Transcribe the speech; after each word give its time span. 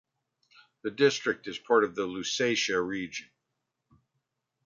The 0.81 0.89
district 0.89 1.47
is 1.47 1.59
part 1.59 1.83
of 1.83 1.93
the 1.93 2.07
Lusatia 2.07 2.81
region. 2.83 3.29